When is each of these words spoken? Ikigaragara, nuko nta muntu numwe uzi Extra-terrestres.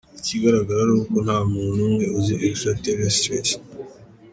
Ikigaragara, 0.19 0.81
nuko 0.89 1.15
nta 1.25 1.37
muntu 1.51 1.73
numwe 1.77 2.05
uzi 2.17 2.33
Extra-terrestres. 2.47 3.49